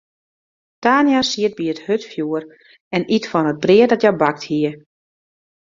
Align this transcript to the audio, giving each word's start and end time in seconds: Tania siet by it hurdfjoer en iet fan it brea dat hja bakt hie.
Tania 0.83 1.21
siet 1.29 1.55
by 1.57 1.65
it 1.73 1.83
hurdfjoer 1.85 2.43
en 2.95 3.03
iet 3.15 3.25
fan 3.31 3.49
it 3.51 3.61
brea 3.63 3.87
dat 3.89 4.03
hja 4.03 4.11
bakt 4.21 4.43
hie. 4.49 4.71